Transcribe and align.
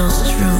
Yours 0.00 0.22
truly, 0.32 0.59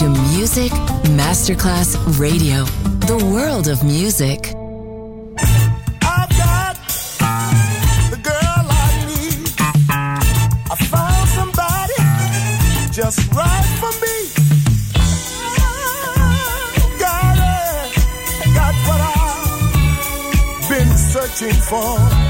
To 0.00 0.08
Music 0.08 0.72
Masterclass 1.12 1.94
Radio, 2.18 2.64
the 3.06 3.22
world 3.34 3.68
of 3.68 3.84
music. 3.84 4.54
I've 6.00 6.30
got 6.38 6.74
the 8.10 8.18
girl 8.22 8.64
I 8.70 9.04
need. 9.08 9.52
I 10.70 10.76
found 10.88 11.28
somebody 11.28 12.00
just 12.94 13.30
right 13.34 13.66
for 13.78 13.92
me. 14.00 14.16
Got 16.98 17.36
it, 17.36 18.54
got 18.54 18.74
what 18.88 19.00
I've 19.04 20.68
been 20.70 20.96
searching 20.96 21.60
for. 21.60 22.29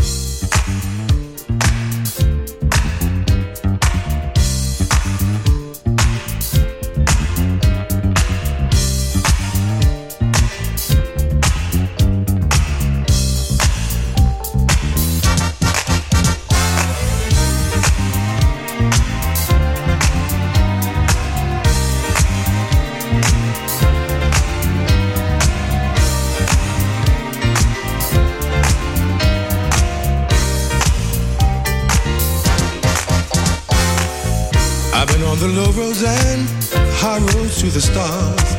The 37.73 37.79
stars. 37.79 38.55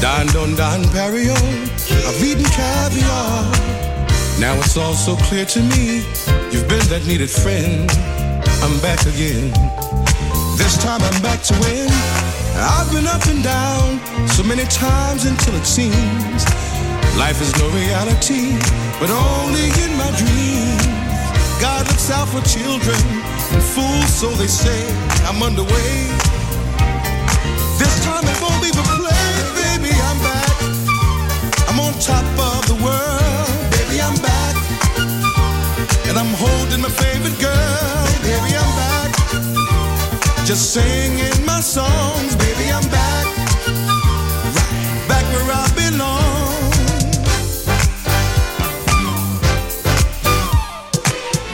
Dined 0.00 0.36
on 0.36 0.54
Don 0.56 0.82
Perio, 0.92 1.36
I've 2.04 2.22
eaten 2.22 2.44
caviar. 2.44 3.44
Now 4.38 4.54
it's 4.60 4.76
all 4.76 4.94
so 4.94 5.16
clear 5.28 5.46
to 5.46 5.60
me. 5.60 6.04
You've 6.50 6.68
been 6.68 6.84
that 6.92 7.04
needed 7.06 7.30
friend. 7.30 7.88
I'm 8.60 8.76
back 8.80 9.00
again. 9.06 9.48
This 10.60 10.76
time 10.76 11.00
I'm 11.00 11.22
back 11.22 11.40
to 11.48 11.54
win. 11.64 11.88
I've 12.60 12.92
been 12.92 13.06
up 13.06 13.24
and 13.26 13.42
down 13.42 14.00
so 14.28 14.42
many 14.42 14.64
times 14.64 15.24
until 15.24 15.54
it 15.56 15.64
seems 15.64 16.44
life 17.16 17.40
is 17.40 17.52
no 17.56 17.68
reality, 17.70 18.52
but 19.00 19.08
only 19.08 19.68
in 19.80 19.96
my 19.96 20.10
dreams. 20.20 20.86
God 21.60 21.88
looks 21.88 22.10
out 22.10 22.28
for 22.28 22.42
children 22.44 23.00
and 23.54 23.62
fools, 23.62 24.12
so 24.12 24.28
they 24.36 24.46
say. 24.48 24.82
I'm 25.24 25.42
underway. 25.42 26.41
Just 40.52 40.74
singing 40.74 41.46
my 41.46 41.60
songs, 41.60 42.36
baby. 42.36 42.70
I'm 42.70 42.86
back, 42.90 43.26
right 44.52 45.08
back 45.08 45.24
where 45.32 45.50
I 45.50 45.66
belong. 45.74 46.52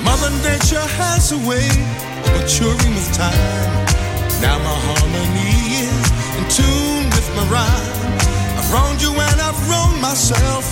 Mother 0.03 0.31
Nature 0.43 0.87
has 0.99 1.31
a 1.31 1.39
way 1.47 1.69
of 2.25 2.33
maturing 2.41 2.95
with 2.95 3.13
time. 3.13 3.87
Now 4.43 4.59
my 4.59 4.75
harmony 4.89 5.88
tune 6.49 7.05
with 7.13 7.29
my 7.37 7.45
rhyme. 7.53 7.93
I've 8.59 8.69
wronged 8.73 9.01
you 9.03 9.13
and 9.13 9.41
I've 9.41 9.61
wronged 9.69 10.01
myself, 10.01 10.65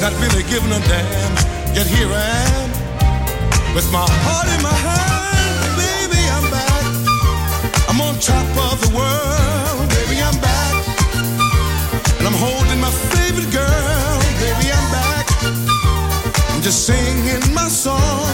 not 0.00 0.12
really 0.22 0.42
giving 0.44 0.72
a 0.72 0.80
damn. 0.86 1.32
Yet 1.74 1.86
here 1.86 2.08
I 2.08 2.30
am, 2.58 2.70
with 3.74 3.90
my 3.92 4.06
heart 4.26 4.48
in 4.54 4.60
my 4.62 4.78
hand. 4.88 5.58
Baby, 5.74 6.22
I'm 6.36 6.46
back. 6.50 6.84
I'm 7.88 8.00
on 8.00 8.14
top 8.18 8.48
of 8.70 8.76
the 8.84 8.90
world. 8.94 9.88
Baby, 9.98 10.22
I'm 10.22 10.38
back. 10.40 10.74
And 12.18 12.26
I'm 12.26 12.38
holding 12.46 12.80
my 12.80 12.92
favorite 13.14 13.50
girl. 13.50 14.18
Baby, 14.38 14.70
I'm 14.70 14.88
back. 14.94 15.26
I'm 16.50 16.62
just 16.62 16.86
singing 16.86 17.42
my 17.54 17.68
song. 17.68 18.33